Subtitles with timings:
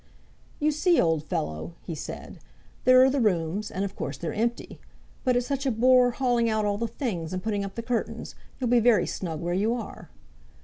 [0.59, 2.39] "You see, old fellow," he said,
[2.85, 4.79] "there are the rooms, and of course they're empty.
[5.23, 8.33] But it's such a bore hauling out all the things and putting up the curtains.
[8.59, 10.09] You'll be very snug where you are."